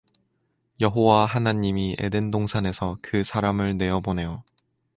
[0.81, 4.43] 여호와 하나님이 에덴동산에서 그 사람을 내어 보내어